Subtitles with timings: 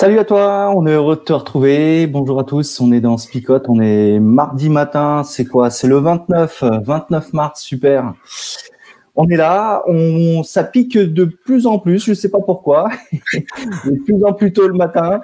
[0.00, 2.06] Salut à toi, on est heureux de te retrouver.
[2.06, 5.68] Bonjour à tous, on est dans Spicote, on est mardi matin, c'est quoi?
[5.68, 8.14] C'est le 29, 29 mars, super.
[9.14, 12.88] On est là, on, ça pique de plus en plus, je sais pas pourquoi,
[13.34, 15.20] de plus en plus tôt le matin,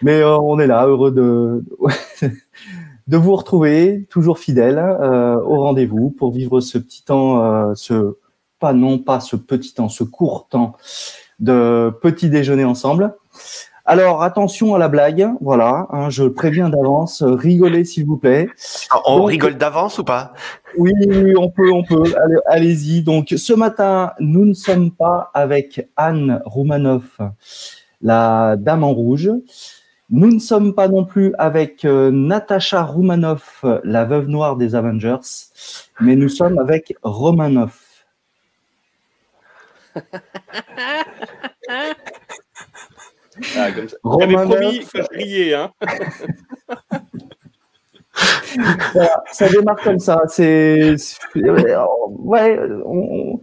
[0.00, 1.62] mais euh, on est là, heureux de,
[3.08, 8.16] de vous retrouver, toujours fidèle euh, au rendez-vous pour vivre ce petit temps, euh, ce
[8.60, 10.74] pas non pas ce petit temps, ce court temps
[11.38, 13.14] de petit déjeuner ensemble.
[13.88, 18.48] Alors attention à la blague, voilà, hein, je préviens d'avance, rigolez s'il vous plaît.
[18.90, 20.32] Ah, on rigole d'avance ou pas?
[20.76, 20.92] Oui,
[21.38, 22.02] on peut, on peut.
[22.46, 23.02] Allez-y.
[23.02, 27.20] Donc ce matin, nous ne sommes pas avec Anne Roumanoff,
[28.02, 29.30] la dame en rouge.
[30.10, 35.20] Nous ne sommes pas non plus avec euh, Natacha Roumanoff, la veuve noire des Avengers,
[36.00, 38.04] mais nous sommes avec Romanoff.
[43.56, 43.96] Ah, comme ça.
[44.02, 45.54] promis que je riais.
[45.54, 45.70] Hein.
[49.32, 50.22] ça démarre comme ça.
[50.28, 50.96] C'est
[51.34, 53.40] ouais, on,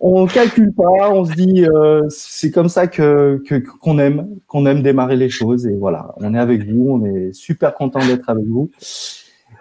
[0.00, 3.42] on calcule pas, on se dit euh, c'est comme ça que
[3.80, 7.32] qu'on aime, qu'on aime démarrer les choses et voilà, on est avec vous, on est
[7.32, 8.70] super content d'être avec vous.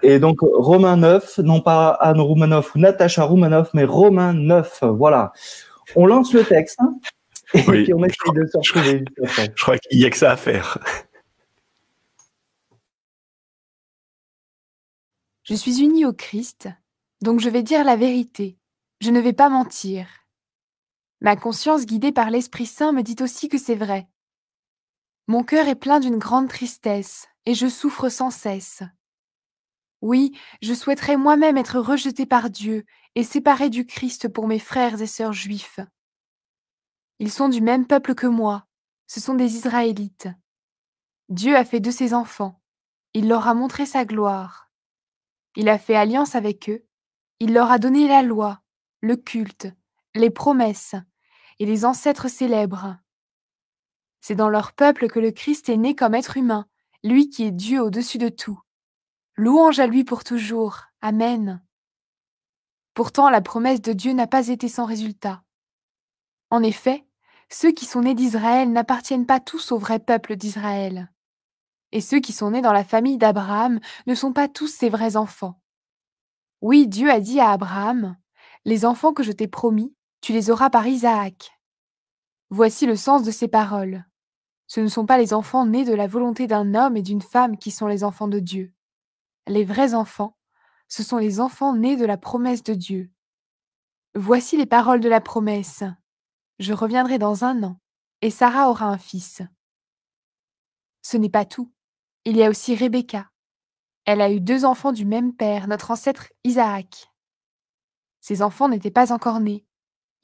[0.03, 5.33] Et donc Romain Neuf, non pas Anne Roumanoff ou Natacha Roumanoff, mais Romain Neuf, voilà.
[5.95, 6.77] On lance le texte.
[6.79, 6.95] Hein.
[7.53, 9.03] Et puis on essaye de se retrouver.
[9.23, 10.79] Je crois qu'il n'y a que ça à faire.
[15.43, 16.67] Je suis unie au Christ,
[17.21, 18.57] donc je vais dire la vérité.
[18.99, 20.07] Je ne vais pas mentir.
[21.21, 24.09] Ma conscience guidée par l'Esprit Saint me dit aussi que c'est vrai.
[25.27, 28.83] Mon cœur est plein d'une grande tristesse, et je souffre sans cesse.
[30.01, 35.01] Oui, je souhaiterais moi-même être rejeté par Dieu et séparé du Christ pour mes frères
[35.01, 35.79] et sœurs juifs.
[37.19, 38.67] Ils sont du même peuple que moi.
[39.07, 40.27] Ce sont des Israélites.
[41.29, 42.61] Dieu a fait de ses enfants.
[43.13, 44.69] Il leur a montré sa gloire.
[45.55, 46.85] Il a fait alliance avec eux.
[47.39, 48.61] Il leur a donné la loi,
[49.01, 49.67] le culte,
[50.13, 50.95] les promesses
[51.59, 52.97] et les ancêtres célèbres.
[54.21, 56.67] C'est dans leur peuple que le Christ est né comme être humain,
[57.03, 58.59] lui qui est Dieu au-dessus de tout.
[59.35, 60.81] Louange à lui pour toujours.
[61.01, 61.63] Amen.
[62.93, 65.43] Pourtant, la promesse de Dieu n'a pas été sans résultat.
[66.49, 67.06] En effet,
[67.49, 71.11] ceux qui sont nés d'Israël n'appartiennent pas tous au vrai peuple d'Israël.
[71.91, 75.15] Et ceux qui sont nés dans la famille d'Abraham ne sont pas tous ses vrais
[75.15, 75.59] enfants.
[76.61, 78.17] Oui, Dieu a dit à Abraham,
[78.65, 81.51] Les enfants que je t'ai promis, tu les auras par Isaac.
[82.49, 84.05] Voici le sens de ces paroles.
[84.67, 87.57] Ce ne sont pas les enfants nés de la volonté d'un homme et d'une femme
[87.57, 88.73] qui sont les enfants de Dieu.
[89.47, 90.37] Les vrais enfants,
[90.89, 93.09] ce sont les enfants nés de la promesse de Dieu.
[94.15, 95.83] Voici les paroles de la promesse.
[96.59, 97.79] Je reviendrai dans un an,
[98.21, 99.41] et Sarah aura un fils.
[101.01, 101.71] Ce n'est pas tout.
[102.25, 103.29] Il y a aussi Rebecca.
[104.05, 107.11] Elle a eu deux enfants du même père, notre ancêtre Isaac.
[108.21, 109.65] Ces enfants n'étaient pas encore nés.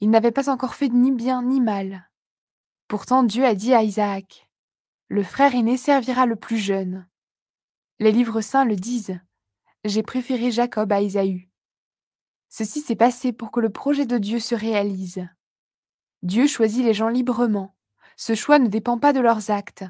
[0.00, 2.10] Ils n'avaient pas encore fait ni bien ni mal.
[2.88, 4.50] Pourtant Dieu a dit à Isaac,
[5.08, 7.08] Le frère aîné servira le plus jeune.
[8.00, 9.18] Les livres saints le disent.
[9.84, 11.48] J'ai préféré Jacob à Isaü.
[12.48, 15.26] Ceci s'est passé pour que le projet de Dieu se réalise.
[16.24, 17.76] Dieu choisit les gens librement.
[18.16, 19.84] Ce choix ne dépend pas de leurs actes,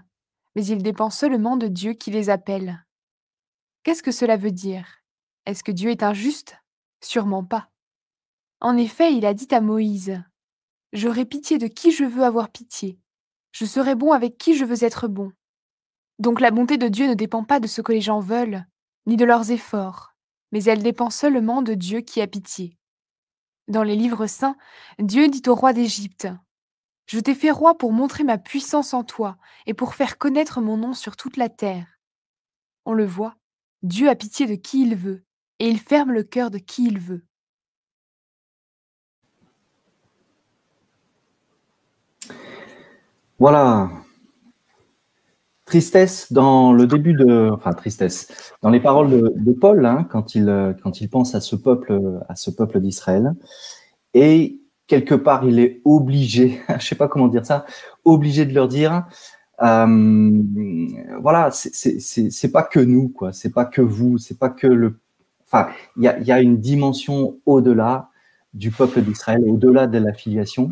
[0.57, 2.85] mais il dépend seulement de Dieu qui les appelle.
[3.85, 4.85] Qu'est-ce que cela veut dire?
[5.47, 6.57] Est-ce que Dieu est injuste?
[7.01, 7.71] Sûrement pas.
[8.61, 10.25] En effet, il a dit à Moïse,
[10.93, 12.99] J'aurai pitié de qui je veux avoir pitié.
[13.53, 15.31] Je serai bon avec qui je veux être bon.
[16.19, 18.67] Donc la bonté de Dieu ne dépend pas de ce que les gens veulent,
[19.07, 20.17] ni de leurs efforts,
[20.51, 22.77] mais elle dépend seulement de Dieu qui a pitié.
[23.67, 24.57] Dans les livres saints,
[24.99, 26.29] Dieu dit au roi d'Égypte
[27.07, 30.77] Je t'ai fait roi pour montrer ma puissance en toi et pour faire connaître mon
[30.77, 31.87] nom sur toute la terre.
[32.85, 33.37] On le voit,
[33.83, 35.25] Dieu a pitié de qui il veut
[35.61, 37.25] et il ferme le cœur de qui il veut.
[43.39, 44.04] Voilà.
[45.65, 50.77] Tristesse dans le début de, enfin tristesse, dans les paroles de, Paul, hein, quand il
[50.83, 53.35] quand il pense à ce peuple, à ce peuple d'Israël,
[54.13, 57.65] et quelque part il est obligé, je sais pas comment dire ça,
[58.05, 59.07] obligé de leur dire,
[59.63, 60.43] euh,
[61.21, 64.99] voilà, c'est pas que nous, quoi, c'est pas que vous, c'est pas que le,
[65.47, 68.11] enfin, il y a, y a une dimension au-delà
[68.53, 70.71] du peuple d'Israël, au-delà de la filiation.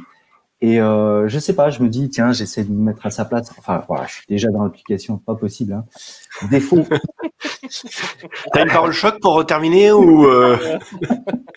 [0.64, 3.25] Et euh, je sais pas, je me dis, tiens, j'essaie de me mettre à sa
[3.25, 3.50] place.
[3.59, 5.73] Enfin, voilà, je suis déjà dans l'application, pas possible.
[5.73, 5.85] Hein.
[6.50, 6.85] Défaut.
[8.53, 10.56] T'as une parole choc pour terminer ou euh?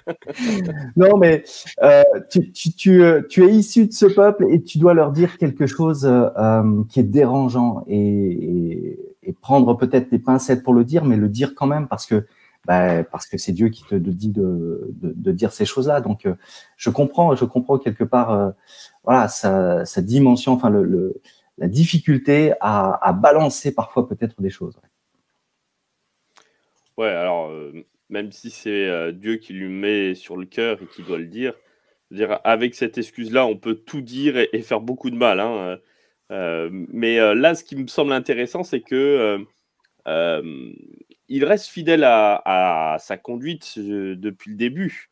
[0.96, 1.44] Non, mais
[1.84, 5.38] euh, tu, tu, tu, tu, es issu de ce peuple et tu dois leur dire
[5.38, 10.84] quelque chose euh, qui est dérangeant et, et, et prendre peut-être des pincettes pour le
[10.84, 12.26] dire, mais le dire quand même parce que
[12.66, 16.02] bah, parce que c'est Dieu qui te dit de, de, de dire ces choses-là.
[16.02, 16.28] Donc,
[16.78, 18.54] je comprends, je comprends quelque part
[19.06, 20.72] voilà, sa, dimension, enfin
[21.58, 24.80] la difficulté à, balancer parfois peut-être des choses.
[26.98, 30.88] Ouais, alors euh, même si c'est euh, Dieu qui lui met sur le cœur et
[30.88, 31.54] qui doit le dire,
[32.12, 35.40] dire avec cette excuse-là, on peut tout dire et, faire beaucoup de mal.
[35.40, 35.78] Hein,
[36.32, 39.46] euh, mais là, ce qui me semble intéressant, c'est que
[41.28, 45.10] il reste fidèle à sa conduite depuis le début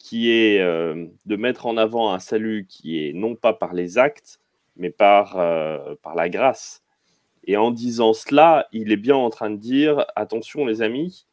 [0.00, 3.98] qui est euh, de mettre en avant un salut qui est non pas par les
[3.98, 4.40] actes,
[4.76, 6.82] mais par, euh, par la grâce.
[7.44, 11.26] Et en disant cela, il est bien en train de dire, attention les amis,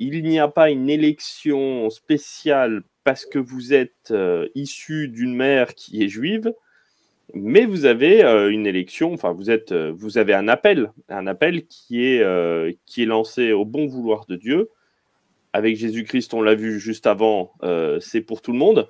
[0.00, 5.74] il n'y a pas une élection spéciale parce que vous êtes euh, issu d'une mère
[5.76, 6.52] qui est juive,
[7.34, 9.44] mais vous avez une élection, enfin vous
[9.96, 14.36] vous avez un appel, un appel qui est, qui est lancé au bon vouloir de
[14.36, 14.70] Dieu,
[15.52, 18.88] avec Jésus-Christ, on l'a vu juste avant, euh, c'est pour tout le monde.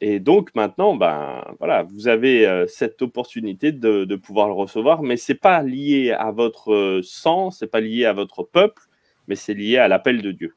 [0.00, 5.16] Et donc maintenant, ben voilà, vous avez euh, cette opportunité de, pouvoir le recevoir, mais
[5.16, 8.82] c'est pas lié à votre euh, sang, c'est pas lié à votre peuple,
[9.28, 10.54] mais c'est lié à l'appel de Dieu.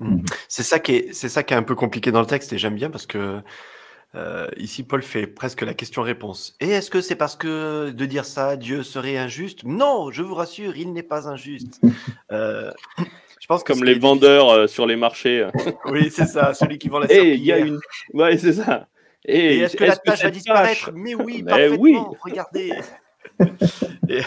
[0.00, 0.22] Mmh.
[0.48, 2.58] C'est ça qui est, c'est ça qui est un peu compliqué dans le texte et
[2.58, 3.40] j'aime bien parce que
[4.56, 6.56] ici Paul fait presque la question-réponse.
[6.60, 9.64] Et est-ce que c'est parce que de dire ça, Dieu serait injuste?
[9.64, 11.82] Non, je vous rassure, il n'est pas injuste.
[13.46, 15.48] Je pense comme les vendeurs euh, sur les marchés.
[15.84, 17.78] oui, c'est ça, celui qui vend la Et il y a une.
[18.12, 18.88] Ouais, c'est ça.
[19.24, 21.78] Et, est-ce que la tâche va disparaître Mais oui, parfaitement.
[21.80, 21.96] Oui.
[22.24, 22.72] Regardez.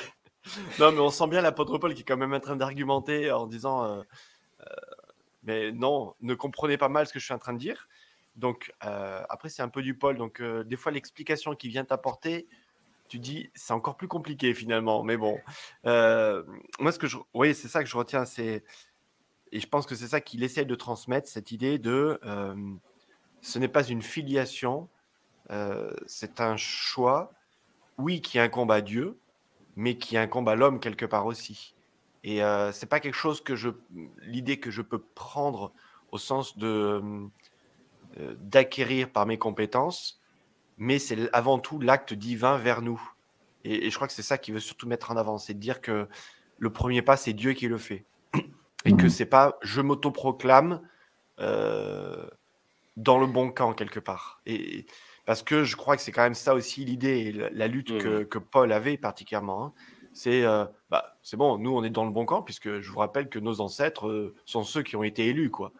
[0.79, 3.45] Non, mais on sent bien l'apôtre Paul qui est quand même en train d'argumenter en
[3.45, 4.01] disant euh,
[4.61, 4.75] euh,
[5.43, 7.87] Mais non, ne comprenez pas mal ce que je suis en train de dire.
[8.35, 10.17] Donc, après, c'est un peu du Paul.
[10.17, 12.47] Donc, des fois, l'explication qu'il vient t'apporter,
[13.09, 15.03] tu dis, c'est encore plus compliqué finalement.
[15.03, 15.37] Mais bon,
[15.83, 17.17] moi, ce que je.
[17.33, 18.63] Oui, c'est ça que je retiens, c'est
[19.51, 22.19] et je pense que c'est ça qu'il essaie de transmettre, cette idée de
[23.41, 24.89] ce n'est pas une filiation,
[26.05, 27.31] c'est un choix,
[27.97, 29.17] oui, qui incombe à Dieu,
[29.75, 31.73] mais qui incombe à l'homme quelque part aussi.
[32.23, 33.69] Et euh, c'est pas quelque chose que je,
[34.21, 35.71] l'idée que je peux prendre
[36.11, 37.01] au sens de
[38.39, 40.19] d'acquérir par mes compétences,
[40.77, 42.99] mais c'est avant tout l'acte divin vers nous.
[43.63, 45.79] Et je crois que c'est ça qu'il veut surtout mettre en avant, c'est de dire
[45.79, 46.07] que
[46.57, 48.05] le premier pas, c'est Dieu qui le fait
[48.85, 49.09] et que mmh.
[49.09, 50.81] c'est pas je m'autoproclame
[51.39, 52.25] euh,
[52.97, 54.41] dans le bon camp quelque part.
[54.45, 54.85] Et
[55.25, 58.25] parce que je crois que c'est quand même ça aussi l'idée, la, lutte que, mmh.
[58.25, 59.65] que, Paul avait particulièrement.
[59.65, 59.73] Hein.
[60.13, 62.99] C'est euh, bah, c'est bon, nous on est dans le bon camp puisque je vous
[62.99, 65.71] rappelle que nos ancêtres euh, sont ceux qui ont été élus quoi.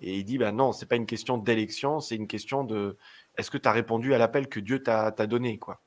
[0.00, 2.96] Et il dit bah non, c'est pas une question d'élection, c'est une question de
[3.38, 5.80] est-ce que tu as répondu à l'appel que Dieu t'a donné quoi?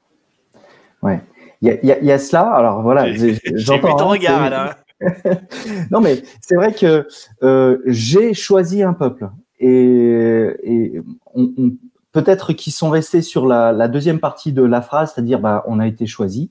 [1.01, 1.21] Ouais.
[1.61, 2.41] Il y, y, a cela.
[2.53, 3.13] Alors voilà,
[3.55, 3.95] j'entends.
[3.95, 4.77] ton hein, regard là.
[5.91, 7.07] non, mais c'est vrai que
[7.43, 11.01] euh, j'ai choisi un peuple et,
[12.11, 15.87] peut-être qu'ils sont restés sur la, deuxième partie de la phrase, c'est-à-dire bah, on a
[15.87, 16.49] été choisi.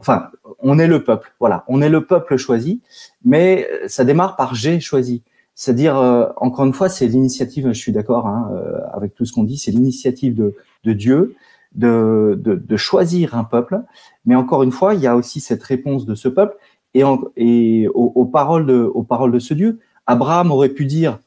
[0.00, 2.80] Enfin, on est le peuple, voilà, on est le peuple choisi,
[3.24, 5.22] mais ça démarre par j'ai choisi.
[5.54, 9.32] C'est-à-dire, euh, encore une fois, c'est l'initiative, je suis d'accord hein, euh, avec tout ce
[9.32, 11.36] qu'on dit, c'est l'initiative de, Dieu
[11.74, 13.80] de, choisir un peuple.
[14.26, 16.56] Mais encore une fois, il y a aussi cette réponse de ce peuple
[16.94, 19.80] et, aux, paroles de, ce Dieu.
[20.06, 21.18] Abraham aurait pu dire,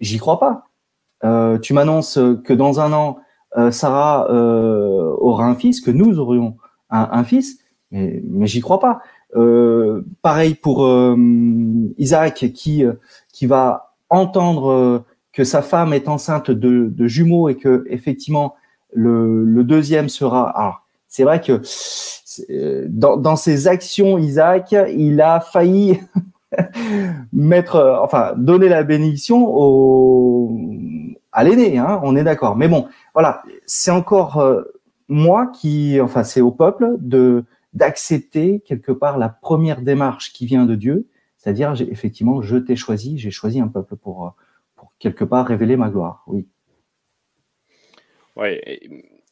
[0.00, 0.66] j'y crois pas.
[1.24, 3.18] Euh, tu m'annonces que dans un an,
[3.58, 6.56] euh, Sarah euh, aura un fils, que nous aurions
[6.90, 7.58] un, fils,
[7.90, 9.00] mais, j'y crois pas.
[10.22, 10.88] Pareil pour
[11.98, 18.54] Isaac qui va entendre que sa femme est enceinte de, jumeaux et que effectivement
[18.92, 20.50] le, deuxième sera.
[20.50, 21.60] Alors c'est vrai que
[22.88, 26.00] dans, dans, ses actions, Isaac, il a failli
[27.32, 30.56] mettre, euh, enfin, donner la bénédiction au,
[31.32, 32.56] à l'aîné, hein, on est d'accord.
[32.56, 34.62] Mais bon, voilà, c'est encore euh,
[35.08, 40.66] moi qui, enfin, c'est au peuple de d'accepter quelque part la première démarche qui vient
[40.66, 41.06] de Dieu,
[41.36, 44.34] c'est-à-dire effectivement, je t'ai choisi, j'ai choisi un peuple pour,
[44.74, 46.24] pour quelque part révéler ma gloire.
[46.26, 46.48] Oui.
[48.34, 48.80] Ouais,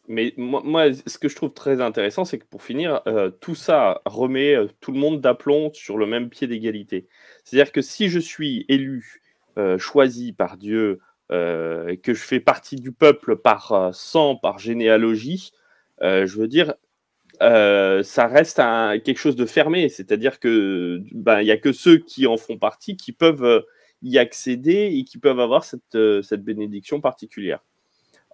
[0.09, 4.01] mais moi, ce que je trouve très intéressant, c'est que pour finir, euh, tout ça
[4.07, 7.07] remet euh, tout le monde d'aplomb sur le même pied d'égalité.
[7.45, 9.21] C'est-à-dire que si je suis élu,
[9.59, 11.01] euh, choisi par Dieu,
[11.31, 15.53] que je fais partie du peuple par sang, par généalogie,
[16.01, 16.73] je veux dire,
[17.39, 19.91] ça reste un, quelque chose de fermé.
[19.91, 23.67] C'est-à-dire que ben, il n'y a que ceux qui en font partie qui peuvent
[24.01, 27.61] y accéder et qui peuvent avoir cette, cette bénédiction particulière.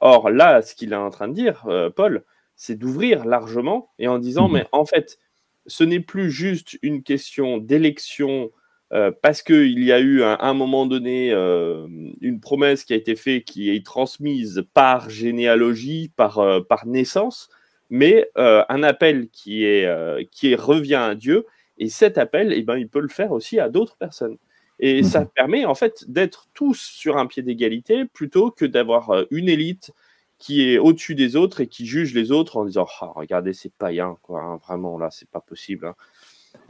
[0.06, 2.24] Or, là, ce qu'il est en train de dire, euh, Paul,
[2.56, 4.52] c'est d'ouvrir largement et en disant, mhm.
[4.52, 5.18] mais en fait,
[5.66, 8.50] ce n'est plus juste une question d'élection
[8.92, 11.86] euh, parce qu'il y a eu à un, moment donné euh,
[12.20, 17.48] une promesse qui a été faite, qui est transmise par généalogie, par, par naissance,
[17.88, 19.88] mais un appel qui, est,
[20.30, 21.46] qui revient à Dieu.
[21.78, 24.36] Et cet appel, eh ben, il peut le faire aussi à d'autres personnes.
[24.80, 25.28] Et ça mhm.
[25.34, 29.92] permet en fait d'être tous sur un pied d'égalité plutôt que d'avoir euh, une élite
[30.38, 33.72] qui est au-dessus des autres et qui juge les autres en disant ah, regardez, c'est
[33.72, 35.86] païen, quoi, hein, vraiment là, c'est pas possible.
[35.86, 35.94] Hein.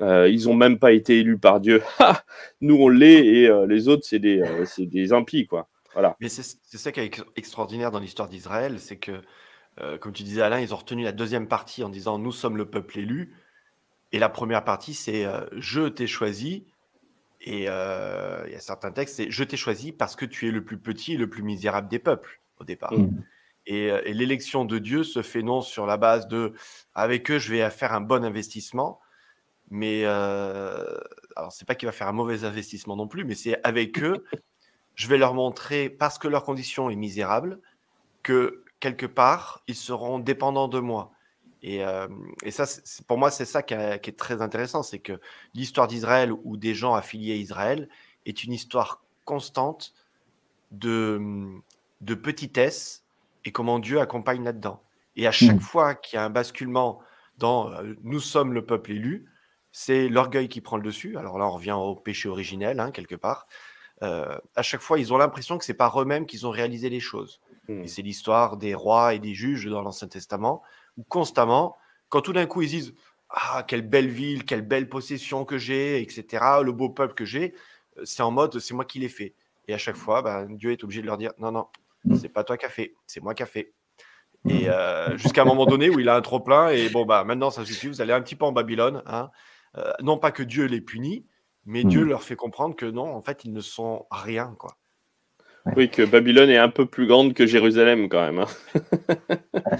[0.00, 1.82] Euh, ils ont même pas été élus par Dieu.
[2.60, 4.42] Nous, on l'est et euh, les autres, c'est des,
[4.78, 5.68] des impies, quoi.
[5.92, 6.16] Voilà.
[6.20, 9.22] Mais c'est ça qui est extraordinaire dans l'histoire d'Israël, c'est que,
[10.00, 12.68] comme tu disais Alain, ils ont retenu la deuxième partie en disant nous sommes le
[12.68, 13.32] peuple élu.
[14.10, 16.66] Et la première partie, c'est je t'ai choisi
[17.44, 20.50] et euh, il y a certains textes, c'est Je t'ai choisi parce que tu es
[20.50, 22.92] le plus petit et le plus misérable des peuples au départ.
[22.92, 23.22] Mm.
[23.70, 26.54] Euh, et, l'élection de Dieu se fait non sur la base de
[26.94, 28.98] Avec eux, je vais faire un bon investissement.
[29.70, 30.84] Mais euh,
[31.36, 34.24] alors, c'est pas qu'il va faire un mauvais investissement non plus, mais c'est avec eux,
[34.94, 37.60] je vais leur montrer, parce que leur condition est misérable,
[38.22, 41.13] que quelque part, ils seront dépendants de moi.
[41.64, 42.08] Euh,
[42.42, 42.64] et, ça,
[43.06, 45.20] pour moi, c'est ça qui, est très intéressant, c'est que
[45.54, 47.88] l'histoire d'Israël ou des gens affiliés à Israël
[48.26, 49.94] est une histoire constante
[50.70, 51.20] de,
[52.00, 53.04] de petitesse
[53.44, 54.82] et comment Dieu accompagne là-dedans.
[55.16, 55.60] Et à chaque mmh.
[55.60, 57.00] fois qu'il y a un basculement
[57.38, 59.26] dans euh, nous sommes le peuple élu,
[59.72, 61.16] c'est l'orgueil qui prend le dessus.
[61.16, 63.46] Alors là, on revient au péché originel, hein, quelque part.
[64.02, 67.00] Euh, à chaque fois, ils ont l'impression que c'est par eux-mêmes qu'ils ont réalisé les
[67.00, 67.40] choses.
[67.68, 67.84] Mmh.
[67.84, 70.62] Et c'est l'histoire des rois et des juges dans l'Ancien Testament
[70.96, 71.76] ou constamment,
[72.08, 72.94] quand tout d'un coup ils disent
[73.28, 77.54] Ah, quelle belle ville, quelle belle possession que j'ai, etc., le beau peuple que j'ai,
[77.98, 79.34] euh, c'est en mode c'est moi qui l'ai fait.
[79.66, 81.68] Et à chaque fois, ben, Dieu est obligé de leur dire Non, non,
[82.20, 83.72] c'est pas toi qui as fait, c'est moi qui a fait.
[84.46, 87.24] Et euh, jusqu'à un moment donné où il a un trop plein, et bon, bah,
[87.24, 89.02] maintenant ça suffit, vous allez un petit peu en Babylone.
[89.06, 89.30] Hein.
[89.76, 91.26] Euh, non pas que Dieu les punit,
[91.64, 92.08] mais Dieu mm.
[92.08, 94.54] leur fait comprendre que non, en fait, ils ne sont rien.
[94.58, 94.76] quoi.
[95.76, 98.40] Oui, que Babylone est un peu plus grande que Jérusalem quand même.
[98.40, 98.80] Hein.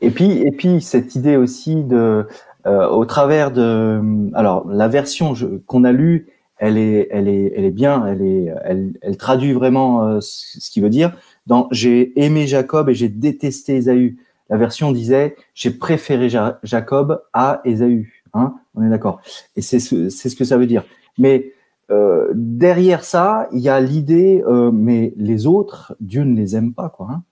[0.00, 2.26] et, puis, et puis, cette idée aussi de,
[2.66, 4.00] euh, au travers de,
[4.34, 5.34] alors la version
[5.66, 6.26] qu'on a lue,
[6.58, 10.70] elle est, elle est, elle est bien, elle est, elle, elle traduit vraiment euh, ce
[10.70, 11.12] qu'il veut dire.
[11.46, 14.16] Dans j'ai aimé Jacob et j'ai détesté Ésaü.
[14.50, 16.28] La version disait j'ai préféré
[16.62, 18.22] Jacob à Ésaü.
[18.34, 19.20] Hein On est d'accord.
[19.56, 20.84] Et c'est ce, c'est ce que ça veut dire.
[21.18, 21.52] Mais
[21.90, 26.72] euh, derrière ça, il y a l'idée, euh, mais les autres, Dieu ne les aime
[26.72, 27.08] pas, quoi.
[27.10, 27.22] Hein.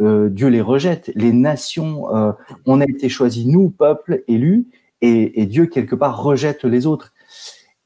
[0.00, 1.10] Euh, Dieu les rejette.
[1.16, 2.06] Les nations,
[2.66, 4.68] on a été choisis, nous, peuple élu,
[5.00, 7.12] et, Dieu quelque part rejette les autres.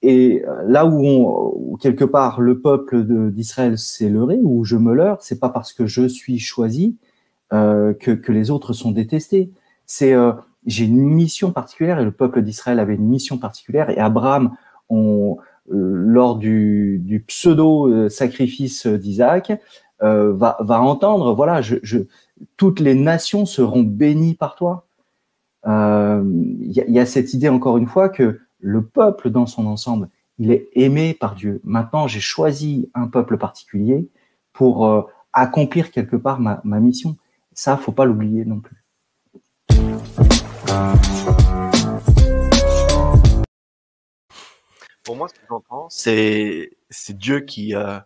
[0.03, 5.39] Et là où, quelque part le peuple d'Israël s'est leurré, où je me leurre, c'est
[5.39, 6.97] pas parce que je suis choisi
[7.51, 9.51] que, que, les autres sont détestés.
[9.87, 10.15] C'est
[10.67, 14.55] j'ai une mission particulière et le peuple d'Israël avait une mission particulière et Abraham,
[14.91, 15.39] on,
[15.69, 19.53] lors du, pseudo-sacrifice d'Isaac,
[20.03, 21.77] euh, va, entendre, voilà, je,
[22.57, 24.87] toutes les nations seront bénies par toi.
[25.65, 26.25] Il euh,
[26.67, 30.69] y, a cette idée, encore une fois, que le peuple dans son ensemble, il est
[30.75, 31.61] aimé par Dieu.
[31.63, 34.09] Maintenant, j'ai choisi un peuple particulier
[34.53, 35.03] pour euh,
[35.33, 37.17] accomplir quelque part ma, ma mission.
[37.53, 38.83] Ça, faut pas l'oublier non plus.
[45.03, 46.71] Pour moi, ce que j'entends, c'est
[47.11, 47.99] Dieu qui, euh,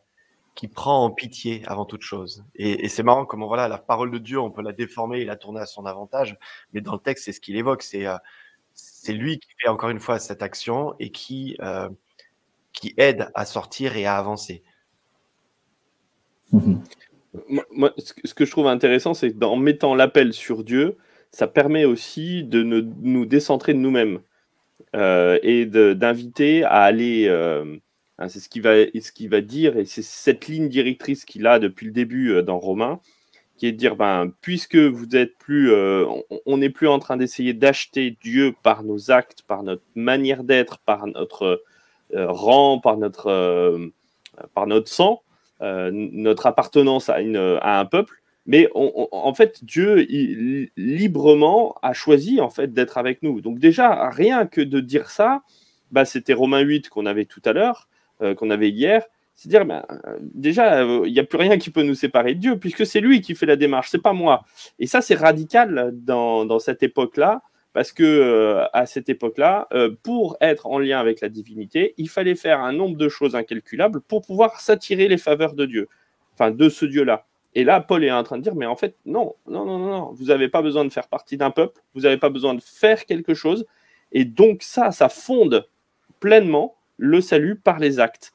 [0.54, 2.44] qui prend en pitié avant toute chose.
[2.54, 5.36] Et, c'est marrant comment voilà, la parole de Dieu, on peut la déformer et la
[5.36, 6.36] tourner à son avantage,
[6.72, 7.82] mais dans le texte, c'est ce qu'il évoque.
[7.82, 8.16] C'est euh,
[8.76, 11.88] c'est lui qui fait encore une fois cette action et qui, euh,
[12.72, 14.62] qui aide à sortir et à avancer.
[16.52, 16.78] Mm-hmm.
[17.70, 20.96] Moi, ce que je trouve intéressant, c'est qu'en mettant l'appel sur Dieu,
[21.30, 24.20] ça permet aussi de nous décentrer de nous-mêmes.
[24.94, 27.26] Euh, et d'inviter à aller.
[27.28, 27.76] Euh,
[28.18, 31.58] hein, c'est ce qu'il va, ce va dire, et c'est cette ligne directrice qu'il a
[31.58, 33.00] depuis le début euh, dans Romain.
[33.56, 37.54] qui est de dire, ben, puisque vous êtes plus, on n'est plus en train d'essayer
[37.54, 41.62] d'acheter Dieu par nos actes, par notre manière d'être, par notre
[42.14, 43.90] rang, par notre,
[44.54, 45.22] par notre sang,
[45.60, 52.40] notre appartenance à, une, à un peuple, mais en fait, Dieu il, librement a choisi
[52.40, 53.40] en fait d'être avec nous.
[53.40, 55.42] Donc déjà, rien que de dire ça,
[55.90, 57.88] bah, c'était Romain 8 qu'on avait tout à l'heure,
[58.36, 59.84] qu'on avait hier c'est dire, ben,
[60.20, 63.00] déjà, il euh, n'y a plus rien qui peut nous séparer de Dieu, puisque c'est
[63.00, 64.44] lui qui fait la démarche, c'est pas moi.
[64.78, 67.42] Et ça, c'est radical dans, cette époque-là,
[67.74, 72.08] parce que euh, à cette époque-là, euh, pour être en lien avec la divinité, il
[72.08, 75.88] fallait faire un nombre de choses incalculables pour pouvoir s'attirer les faveurs de Dieu,
[76.32, 77.26] enfin de ce Dieu-là.
[77.56, 79.88] Et là, Paul est en train de dire, mais en fait, non, non, non, non,
[79.88, 80.12] non.
[80.12, 83.06] vous n'avez pas besoin de faire partie d'un peuple, vous n'avez pas besoin de faire
[83.06, 83.64] quelque chose.
[84.12, 85.66] Et donc ça, ça fonde
[86.20, 88.34] pleinement le salut par les actes.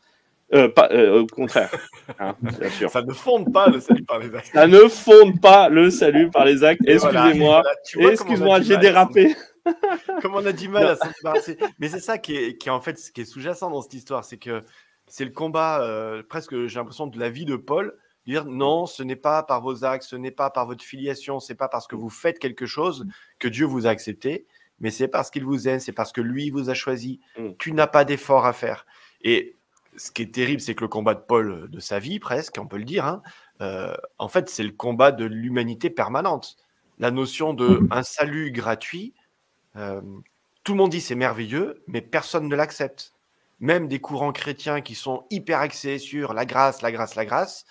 [0.55, 1.69] Euh, pas, euh, au contraire,
[2.19, 2.89] hein, bien sûr.
[2.89, 4.49] Ça ne fonde pas le salut par les actes.
[4.53, 6.81] Ça ne fonde pas le salut par les actes.
[6.87, 7.61] Excusez-moi.
[7.99, 9.35] Excuse-moi, j'ai dérapé.
[10.23, 11.59] Comme on a du mal à s'en débarrasser.
[11.77, 14.25] Mais c'est ça qui est, qui est, en fait qui est sous-jacent dans cette histoire,
[14.25, 14.63] c'est que
[15.05, 17.95] c'est le combat euh, presque, j'ai l'impression, de la vie de Paul.
[18.27, 21.55] Dire non, ce n'est pas par vos actes, ce n'est pas par votre filiation, c'est
[21.55, 23.07] pas parce que vous faites quelque chose
[23.39, 24.45] que Dieu vous a accepté,
[24.79, 27.19] mais c'est parce qu'il vous aime, c'est parce que lui vous a choisi.
[27.37, 27.49] Mm.
[27.57, 28.85] Tu n'as pas d'effort à faire.
[29.21, 29.55] Et
[29.97, 32.57] ce qui est terrible, c'est que le combat de Paul euh, de sa vie, presque,
[32.59, 33.21] on peut le dire, hein,
[33.61, 36.57] euh, en fait, c'est le combat de l'humanité permanente.
[36.99, 37.87] La notion de mmh.
[37.91, 39.13] un salut gratuit,
[39.75, 40.01] euh,
[40.63, 43.13] tout le monde dit c'est merveilleux, mais personne ne l'accepte.
[43.59, 47.65] Même des courants chrétiens qui sont hyper axés sur la grâce, la grâce, la grâce,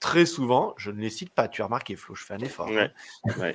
[0.00, 2.68] très souvent, je ne les cite pas, tu as remarqué, Flo, je fais un effort.
[2.68, 2.90] Hein.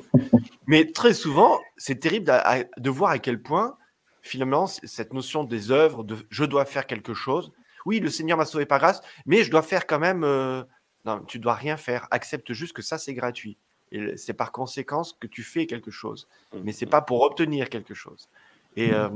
[0.67, 2.31] mais très souvent, c'est terrible
[2.77, 3.77] de voir à quel point
[4.21, 7.51] finalement, cette notion des œuvres, de je dois faire quelque chose.
[7.85, 10.23] Oui, le Seigneur m'a sauvé par grâce, mais je dois faire quand même.
[10.23, 10.63] Euh,
[11.05, 12.07] non, tu dois rien faire.
[12.11, 13.57] Accepte juste que ça, c'est gratuit.
[13.91, 16.27] Et c'est par conséquence que tu fais quelque chose.
[16.53, 16.59] Mmh.
[16.63, 18.29] Mais c'est pas pour obtenir quelque chose.
[18.75, 18.93] Et, mmh.
[18.93, 19.09] euh,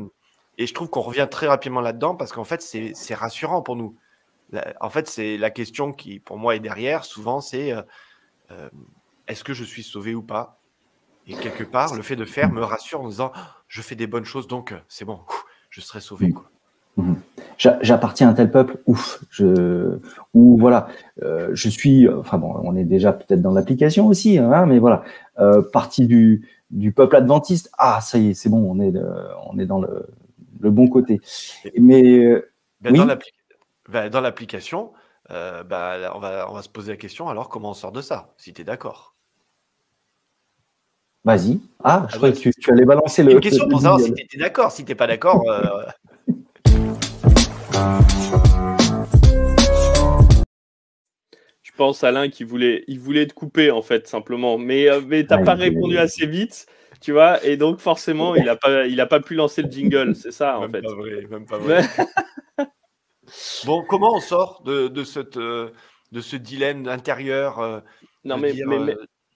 [0.58, 3.96] et je trouve qu'on revient très rapidement là-dedans parce qu'en fait, c'est rassurant pour nous.
[4.80, 7.04] En fait, c'est la question qui, pour moi, est derrière.
[7.04, 8.70] Souvent, c'est euh,
[9.28, 10.60] est-ce que je suis sauvé ou pas?
[11.28, 13.32] Et quelque part, le fait de faire me rassure en disant
[13.68, 15.20] je fais des bonnes choses, donc euh, c'est bon,
[15.70, 16.32] je serai sauvé.
[16.32, 16.50] Quoi.
[16.98, 17.16] Mhm.
[17.58, 19.98] J'appartiens à un tel peuple, ouf, je,
[20.34, 20.88] ou voilà,
[21.24, 25.04] euh, je suis, enfin bon, on est déjà peut-être dans l'application aussi, hein, mais voilà,
[25.40, 28.94] euh, partie du, du peuple adventiste, ah ça y est, c'est bon, on est,
[29.48, 30.06] on est dans le,
[30.60, 31.22] le bon côté.
[31.80, 32.44] Mais
[32.82, 33.45] ben, dans l'application,
[33.90, 34.10] ben,
[36.14, 38.54] on, va, on va se poser la question, alors comment on sort de ça, si
[38.54, 39.16] tu es d'accord?
[41.26, 41.60] Vas-y.
[41.84, 43.32] Ah, je ah, croyais que tu, allais balancer le.
[43.32, 44.72] Une question pour savoir si tu étais d'accord.
[44.72, 45.44] Si tu n'es pas d'accord.
[45.50, 45.86] Euh,
[51.64, 55.26] je pense Alain qui voulait, il voulait te couper en fait simplement, mais euh, mais
[55.26, 56.68] t'as pas répondu assez vite,
[57.02, 60.16] tu vois, et donc forcément il a pas, il a pas pu lancer le jingle,
[60.16, 60.84] c'est ça en fait.
[60.84, 61.84] Pas vrai, même pas vrai.
[63.66, 65.72] Bon, comment on sort de, de cette, euh,
[66.12, 67.84] de ce dilemme intérieur
[68.24, 68.96] Non mais, mais,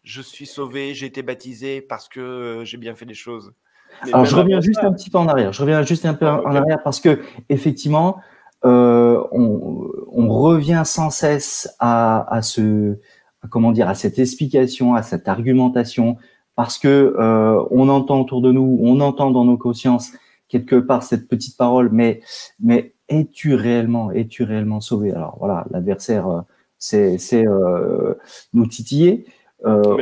[0.09, 3.53] je suis sauvé, j'ai été baptisé parce que euh, j'ai bien fait les choses?
[4.01, 5.53] Alors je reviens juste un petit peu en arrière.
[5.53, 8.17] Je reviens juste un peu ah, en arrière parce que effectivement,
[8.65, 12.97] euh, on, revient sans cesse à, ce,
[13.49, 16.17] comment dire, à cette explication, à cette argumentation,
[16.55, 20.11] parce que euh, on entend autour de nous, on entend dans nos consciences
[20.47, 22.21] quelque part cette petite parole, mais
[22.59, 25.11] mais es-tu réellement, es-tu réellement sauvé?
[25.11, 26.45] Alors voilà, l'adversaire,
[26.77, 27.45] c'est c'est
[28.53, 29.25] nous titiller.
[29.65, 29.97] Euh,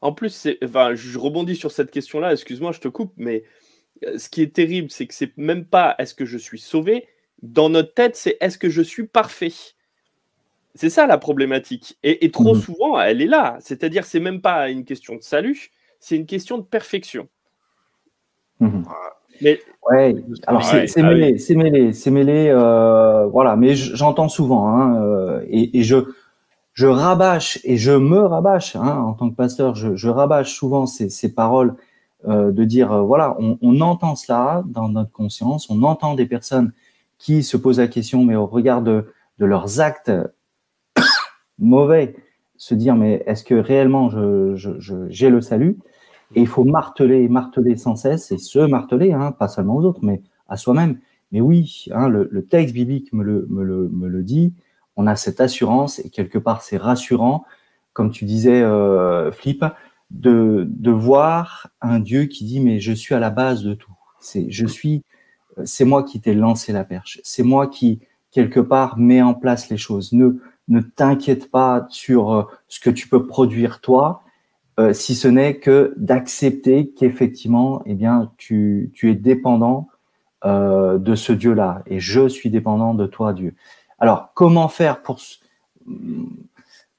[0.00, 3.44] en plus, enfin, je rebondis sur cette question-là, excuse-moi, je te coupe, mais
[4.06, 7.08] euh, ce qui est terrible, c'est que c'est même pas est-ce que je suis sauvé,
[7.42, 9.52] dans notre tête, c'est est-ce que je suis parfait?
[10.74, 11.98] C'est ça la problématique.
[12.02, 12.60] Et, trop mhm.
[12.60, 13.56] souvent, elle est là.
[13.60, 15.70] C'est-à-dire, c'est même pas une question de salut,
[16.00, 17.28] c'est une question de perfection.
[18.60, 18.84] Mhm.
[19.40, 20.16] Mais ouais,
[20.46, 23.56] alors c'est ah mêlé, c'est mêlé, c'est mêlé, euh, voilà.
[23.56, 25.96] Mais j'entends souvent, hein, et, je
[26.72, 30.86] je rabâche et je me rabâche hein, en tant que pasteur, je, je rabâche souvent
[30.86, 31.76] ces, ces paroles
[32.26, 36.26] euh, de dire euh, voilà, on, on, entend cela dans notre conscience, on entend des
[36.26, 36.72] personnes
[37.18, 40.10] qui se posent la question, mais au regard de, de leurs actes
[41.58, 42.16] mauvais,
[42.56, 45.78] se dire mais est-ce que réellement je, je, j'ai le salut?
[46.34, 50.00] Et il faut marteler, marteler sans cesse et se marteler, hein, pas seulement aux autres,
[50.02, 50.98] mais à soi-même.
[51.32, 54.54] Mais oui, hein, le, texte biblique me le, dit
[54.96, 57.44] on a cette assurance et quelque part c'est rassurant,
[57.92, 59.64] comme tu disais, euh, Flip,
[60.10, 63.92] de, de voir un Dieu qui dit mais je suis à la base de tout.
[64.20, 65.02] C'est je suis,
[65.64, 67.20] c'est moi qui t'ai lancé la perche.
[67.24, 70.12] C'est moi qui quelque part met en place les choses.
[70.12, 74.22] Ne ne t'inquiète pas sur euh, ce que tu peux produire toi,
[74.80, 79.88] euh, si ce n'est que d'accepter qu'effectivement, eh bien, tu, tu es dépendant
[80.44, 83.54] euh, de ce Dieu-là et je suis dépendant de toi, Dieu.
[84.00, 85.20] Alors, comment faire pour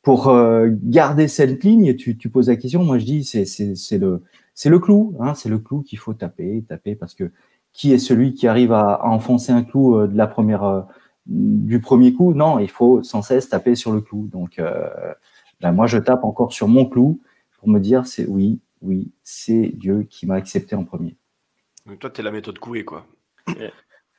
[0.02, 1.96] pour euh, garder cette ligne?
[1.96, 2.84] Tu, poses la question.
[2.84, 4.24] Moi, je dis c'est le
[4.66, 7.32] le clou, hein, c'est le clou qu'il faut taper, taper parce que
[7.74, 10.86] qui est celui qui arrive à, enfoncer un clou de la première
[11.26, 12.34] du premier coup?
[12.34, 14.30] Non, il faut sans cesse taper sur le clou.
[14.32, 14.62] Donc,
[15.62, 17.20] ben moi, je tape encore sur mon clou
[17.66, 21.16] pour me dire c'est oui, oui, c'est Dieu qui m'a accepté en premier.
[21.88, 23.08] Donc toi, tu es la méthode couée, quoi.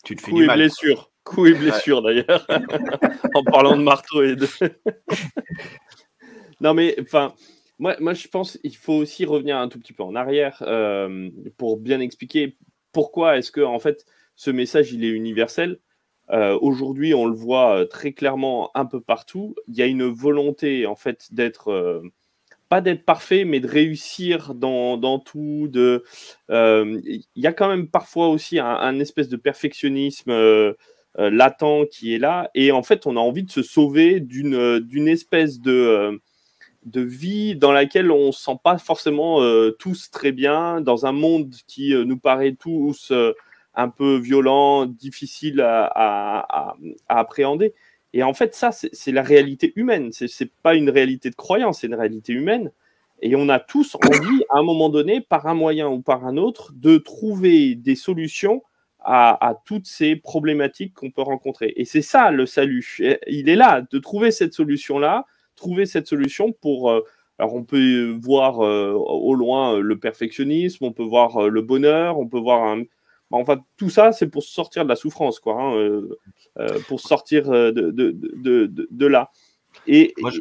[0.04, 0.58] Tu te fais Coup du et mal.
[0.58, 1.12] blessure.
[1.22, 2.44] Coup et blessure d'ailleurs.
[3.34, 4.48] en parlant de marteau et de.
[6.60, 7.34] non mais enfin,
[7.78, 11.30] moi, moi je pense qu'il faut aussi revenir un tout petit peu en arrière euh,
[11.56, 12.56] pour bien expliquer
[12.90, 15.78] pourquoi est-ce que en fait ce message il est universel.
[16.30, 19.54] Euh, Aujourd'hui, on le voit euh, très clairement un peu partout.
[19.68, 22.02] Il y a une volonté en fait d'être euh,
[22.68, 25.70] pas d'être parfait, mais de réussir dans, tout.
[25.74, 30.72] Euh, il y a quand même parfois aussi un, espèce de perfectionnisme euh,
[31.18, 32.50] euh, latent qui est là.
[32.54, 36.20] Et en fait, on a envie de se sauver d'une espèce de,
[36.94, 39.40] vie dans laquelle on ne se sent pas forcément
[39.78, 43.12] tous très bien, dans un monde qui nous paraît tous
[43.74, 46.74] un peu violent, difficile à
[47.08, 47.74] appréhender.
[48.16, 50.10] Et en fait, ça, c'est la réalité humaine.
[50.10, 52.72] C'est c'est pas une réalité de croyance, c'est une réalité humaine.
[53.20, 56.38] Et on a tous envie, à un moment donné, par un moyen ou par un
[56.38, 58.62] autre, de trouver des solutions
[59.00, 61.74] à, toutes ces problématiques qu'on peut rencontrer.
[61.76, 62.96] Et c'est ça le salut.
[63.26, 66.90] Il est là, de trouver cette solution-là, trouver cette solution pour...
[66.90, 67.04] euh,
[67.38, 72.18] alors on peut voir euh, au loin euh, le perfectionnisme, on peut voir le bonheur,
[72.18, 72.84] on peut voir un...
[73.30, 75.60] Bah, Enfin, tout ça, c'est pour sortir de la souffrance, quoi.
[75.60, 76.18] hein, euh,
[76.58, 79.30] euh, pour sortir euh, de, de, de, de, de là.
[79.86, 80.40] Et, Moi, je-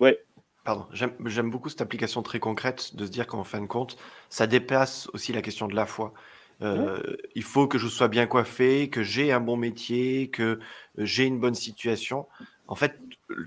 [0.00, 0.18] ouais.
[0.64, 3.96] Pardon, j'aime beaucoup cette application très concrète de se dire qu'en fin de compte,
[4.28, 6.12] ça dépasse aussi la question de la foi.
[6.60, 6.98] Euh,
[7.34, 10.58] Il faut que je sois bien coiffé, que j'ai un bon métier, que
[10.98, 12.26] j'ai une bonne situation.
[12.66, 12.98] En fait,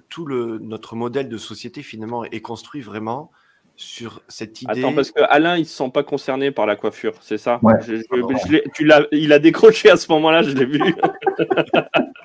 [0.09, 3.31] tout le, notre modèle de société finalement est construit vraiment
[3.81, 4.79] sur cette idée.
[4.79, 7.59] Attends, parce que Alain, il se sent pas concerné par la coiffure, c'est ça?
[7.63, 7.73] Ouais.
[7.85, 8.01] Je- je-
[8.45, 10.79] je l'ai- tu l'as, il a décroché à ce moment-là, je l'ai vu.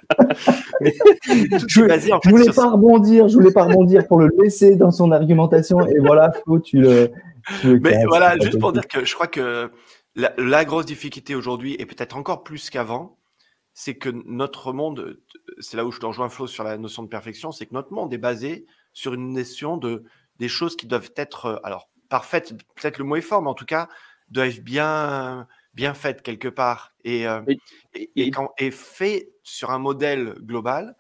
[1.69, 4.31] Je, basé, en je fait, voulais sur- pas rebondir, je voulais pas rebondir pour le
[4.43, 7.11] laisser dans son argumentation et voilà, Flo, tu le.
[7.61, 9.71] tu le Mais casses, voilà, juste pour dire que je crois que
[10.15, 13.17] la, la grosse difficulté aujourd'hui, et peut-être encore plus qu'avant,
[13.75, 15.19] c'est que notre monde,
[15.59, 17.93] c'est là où je te rejoins Flo sur la notion de perfection, c'est que notre
[17.93, 20.05] monde est basé sur une notion de
[20.39, 23.55] des choses qui doivent être, euh, alors parfaites, peut-être le mot est fort, mais en
[23.55, 23.89] tout cas,
[24.31, 26.93] doivent être bien, bien faites quelque part.
[27.05, 27.59] Et, euh, Et-
[27.95, 30.97] et, et et- quand, et fait sur un modèle global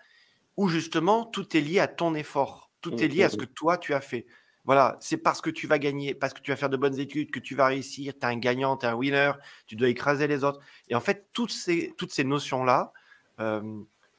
[0.56, 3.78] où justement tout est lié à ton effort, tout est lié à ce que toi
[3.78, 4.26] tu as fait.
[4.64, 7.30] Voilà, c'est parce que tu vas gagner, parce que tu vas faire de bonnes études,
[7.30, 9.32] que tu vas réussir, tu es un gagnant, tu es un winner,
[9.66, 10.60] tu dois écraser les autres.
[10.88, 12.92] Et en fait, toutes ces, toutes ces notions-là,
[13.40, 13.62] euh,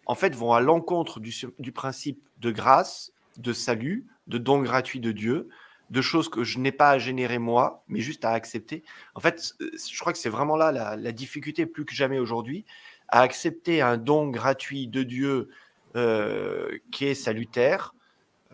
[0.05, 4.99] en fait, vont à l'encontre du, du principe de grâce, de salut, de don gratuit
[4.99, 5.49] de Dieu,
[5.89, 8.83] de choses que je n'ai pas à générer moi, mais juste à accepter.
[9.15, 12.19] En fait, euh, je crois que c'est vraiment là la, la difficulté plus que jamais
[12.19, 12.65] aujourd'hui,
[13.07, 15.49] à accepter un don gratuit de Dieu
[15.95, 17.93] euh, qui est salutaire.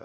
[0.00, 0.04] Euh,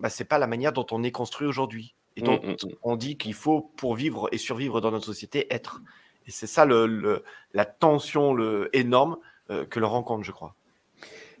[0.00, 1.94] bah, c'est pas la manière dont on est construit aujourd'hui.
[2.16, 2.56] Et Mm, donc, mm, mm.
[2.82, 5.80] on dit qu'il faut, pour vivre et survivre dans notre société, être.
[6.26, 9.18] Et c'est ça le, le- la tension le, énorme
[9.50, 10.54] euh, que l'on rencontre, je crois.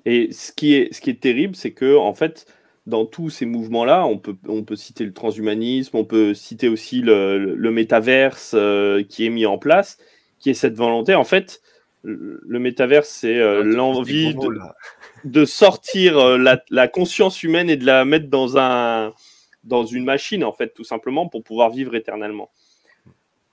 [0.04, 2.46] Et ce qui est, ce qui est terrible, c'est que en fait,
[2.86, 7.00] dans tous ces mouvements-là, on peut, on peut citer le transhumanisme, on peut citer aussi
[7.00, 9.98] le, le- métaverse euh, qui est mis en place,
[10.38, 11.14] qui est cette volonté.
[11.14, 11.62] En fait,
[12.02, 14.34] le métaverse, c'est euh, Ah, l'envie
[15.24, 19.14] de, sortir euh, la, la conscience humaine et de la mettre dans, un,
[19.64, 22.50] dans une machine, en fait, tout simplement, pour pouvoir vivre éternellement.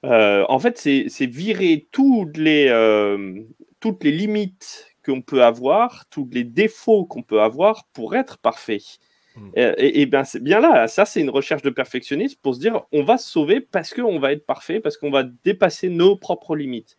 [0.03, 2.67] En fait, c'est virer toutes les,
[3.79, 8.79] toutes les limites qu'on peut avoir, tous les défauts qu'on peut avoir pour être parfait.
[9.35, 9.49] Mm.
[9.55, 12.81] Et, et bien, c'est bien là, ça, c'est une recherche de perfectionnisme pour se dire
[12.91, 16.55] on va se sauver parce qu'on va être parfait, parce qu'on va dépasser nos propres
[16.55, 16.97] limites.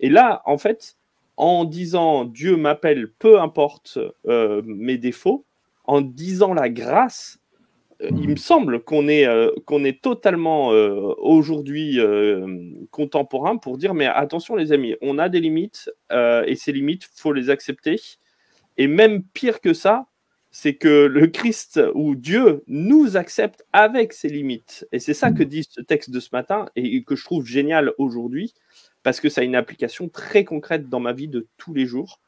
[0.00, 0.96] Et là, en fait,
[1.38, 5.46] en disant Dieu m'appelle, peu importe euh, mes défauts,
[5.84, 7.38] en disant la grâce,
[8.02, 11.98] euh, il me semble qu'on est, euh, qu'on est totalement aujourd'hui
[12.90, 17.32] contemporain pour dire mais attention les amis, on a des limites et ces limites, faut
[17.32, 18.00] les accepter.
[18.76, 20.06] Et même pire que ça,
[20.60, 24.88] c'est que le Christ ou Dieu nous accepte avec ses limites.
[24.90, 27.92] Et c'est ça que dit ce texte de ce matin et que je trouve génial
[27.96, 28.54] aujourd'hui
[29.04, 32.18] parce que ça a une application très concrète dans ma vie de tous les jours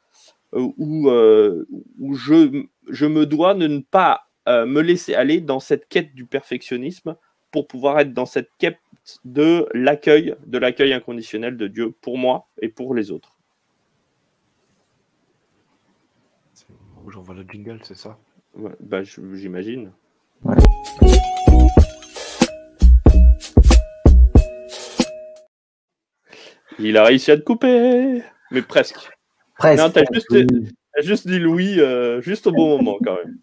[0.54, 1.66] euh, où, euh,
[1.98, 6.14] où je, je me dois de ne pas euh, me laisser aller dans cette quête
[6.14, 7.16] du perfectionnisme
[7.50, 8.78] pour pouvoir être dans cette quête
[9.24, 13.39] de l'accueil, de l'accueil inconditionnel de Dieu pour moi et pour les autres.
[17.12, 18.16] J'envoie le jingle, c'est ça?
[18.54, 19.90] Ouais, bah, J'imagine.
[20.44, 20.54] Ouais.
[26.78, 29.10] Il a réussi à te couper, mais presque.
[29.58, 29.82] Presque.
[29.82, 30.34] Non, t'as juste,
[31.02, 33.38] juste, dit Louis, euh, juste au bon moment quand même.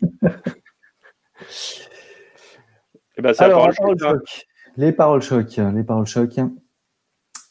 [3.17, 6.39] Et eh ben, Alors, parole choc, les paroles choc, les paroles choc.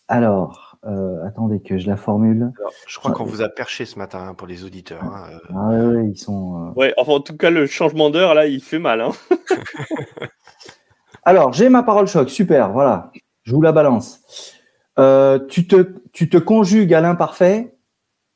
[0.09, 2.53] Alors, euh, attendez que je la formule.
[2.87, 5.03] je crois qu'on vous a perché ce matin hein, pour les auditeurs.
[5.03, 6.01] Hein, euh.
[6.01, 6.73] Ah ils sont.
[6.77, 9.05] Ouais, enfin, en tout cas, le changement d'heure là, il fait mal.
[11.25, 13.11] Alors, j'ai ma parole choc, super, voilà.
[13.43, 14.55] Je vous la balance.
[14.99, 17.77] Euh, tu, te, tu te conjugues à l'imparfait,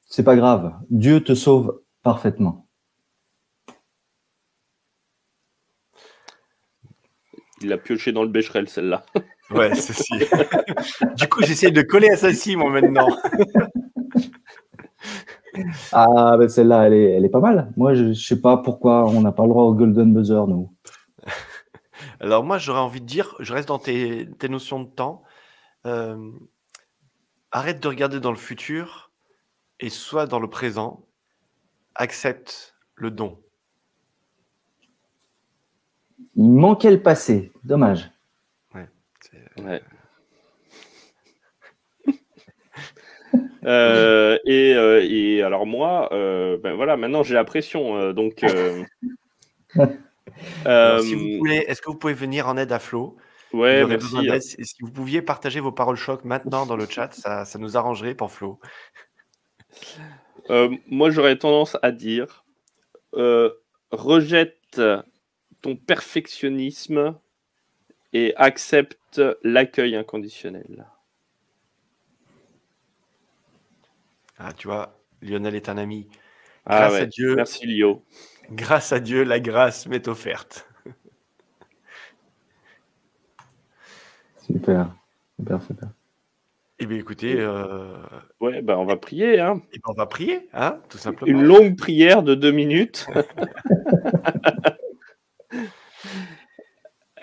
[0.06, 0.74] c'est pas grave.
[0.90, 2.66] Dieu te sauve parfaitement.
[7.62, 9.04] Il a pioché dans le bécherel, celle-là.
[9.50, 10.12] Ouais, c'est si.
[11.16, 13.08] du coup, j'essaie de coller à celle-ci, moi, maintenant.
[15.92, 17.72] ah, ben celle-là, elle est, elle est pas mal.
[17.76, 20.72] Moi, je, je sais pas pourquoi on n'a pas le droit au Golden Buzzer, nous.
[22.20, 25.22] Alors, moi, j'aurais envie de dire, je reste dans tes, tes notions de temps.
[25.86, 26.30] Euh,
[27.50, 29.10] arrête de regarder dans le futur
[29.80, 31.06] et sois dans le présent.
[31.94, 33.40] Accepte le don.
[36.36, 37.50] Il manquait le passé.
[37.64, 38.10] Dommage.
[39.58, 39.82] Ouais.
[43.64, 48.40] Euh, et, euh, et, alors moi, ben voilà, maintenant j'ai la pression, donc.
[49.74, 53.16] si vous voulez, est-ce que vous pouvez venir en aide à Flo?
[53.52, 54.16] Ouais, merci.
[54.28, 54.40] Hein.
[54.40, 58.14] Si vous pouviez partager vos paroles choc maintenant dans le chat, ça, ça nous arrangerait
[58.14, 58.58] pour Flo.
[60.48, 62.44] Euh, moi, j'aurais tendance à dire
[63.14, 63.50] euh,
[63.90, 64.80] rejette
[65.62, 67.18] ton perfectionnisme
[68.12, 70.86] et accepte l'accueil inconditionnel.
[74.38, 76.08] Ah, tu vois, Lionel est un ami.
[76.64, 77.36] Ah grâce à Dieu.
[77.36, 78.02] Merci, Lio.
[78.50, 80.66] Grâce à Dieu, la grâce m'est offerte.
[84.38, 84.94] Super,
[85.38, 85.88] super, super.
[86.80, 87.36] Eh bien, écoutez.
[87.38, 87.94] Euh...
[88.40, 89.38] Ouais, ben, on va prier.
[89.38, 89.60] Hein.
[89.72, 91.30] Eh ben, on va prier, hein, tout simplement.
[91.30, 93.06] Une longue prière de deux minutes.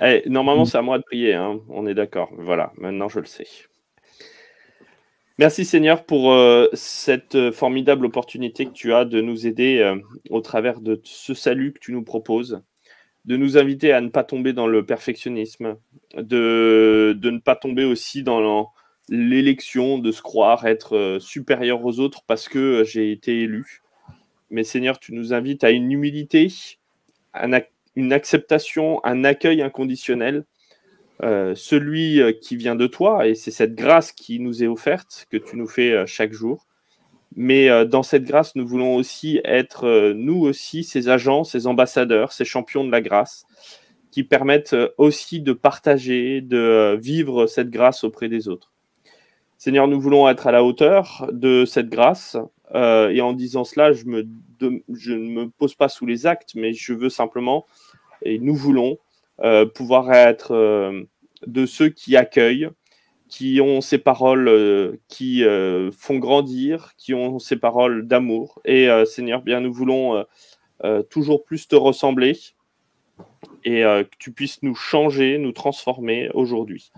[0.02, 1.34] Eh, normalement, c'est à moi de prier.
[1.34, 1.60] Hein.
[1.70, 2.30] On est d'accord.
[2.38, 3.48] Voilà, maintenant, je le sais.
[5.40, 9.96] Merci Seigneur pour euh, cette formidable opportunité que tu as de nous aider euh,
[10.32, 12.64] au travers de ce salut que tu nous proposes
[13.28, 15.76] de nous inviter à ne pas tomber dans le perfectionnisme,
[16.16, 18.72] de, de ne pas tomber aussi dans
[19.10, 23.84] l'élection, de se croire être euh, supérieur aux autres parce que j'ai été élu.
[24.50, 26.48] Mais Seigneur, tu nous invites à une humilité,
[27.98, 30.46] une acceptation, un accueil inconditionnel,
[31.24, 35.28] euh, celui euh, qui vient de toi, et c'est cette grâce qui nous est offerte,
[35.30, 36.68] que tu nous fais chaque jour.
[37.36, 41.68] Mais euh, dans cette grâce, nous voulons aussi être, euh, nous aussi, ces agents, ces
[41.68, 43.46] ambassadeurs, ces champions de la grâce,
[44.12, 48.72] qui permettent euh, aussi de partager, de vivre cette grâce auprès des autres.
[49.60, 52.38] Seigneur, nous voulons être à la hauteur de cette grâce.
[52.74, 57.10] et en disant cela, je, ne me pose pas sous les actes, mais je veux
[57.10, 57.66] simplement,
[58.22, 58.98] et nous voulons,
[59.76, 61.06] pouvoir être
[61.46, 62.70] de ceux qui accueillent,
[63.28, 68.62] qui ont ces paroles euh, qui euh, font grandir, qui ont ces paroles d'amour.
[68.66, 70.26] Et euh, Seigneur, bien nous voulons
[71.10, 72.38] toujours plus te ressembler
[73.64, 76.92] et que tu puisses nous changer, nous transformer aujourd'hui.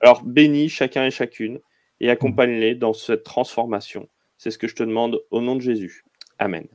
[0.00, 1.58] Alors bénis chacun et chacune
[1.98, 4.08] et accompagne-les dans cette transformation.
[4.38, 6.04] C'est ce que je te demande au nom de Jésus.
[6.38, 6.68] Amen.